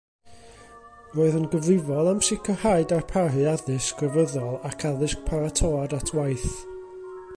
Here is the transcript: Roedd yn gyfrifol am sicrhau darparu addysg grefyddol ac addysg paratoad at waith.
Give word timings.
Roedd 1.17 1.35
yn 1.39 1.43
gyfrifol 1.55 2.09
am 2.13 2.23
sicrhau 2.29 2.87
darparu 2.93 3.45
addysg 3.51 4.01
grefyddol 4.01 4.57
ac 4.71 4.87
addysg 4.93 5.23
paratoad 5.29 5.95
at 5.99 6.15
waith. 6.21 6.53